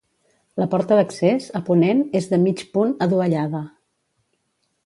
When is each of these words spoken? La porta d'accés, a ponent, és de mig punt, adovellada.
La 0.61 0.65
porta 0.71 0.97
d'accés, 0.99 1.51
a 1.59 1.61
ponent, 1.69 2.01
és 2.21 2.31
de 2.33 2.41
mig 2.47 2.65
punt, 2.79 2.99
adovellada. 3.07 3.63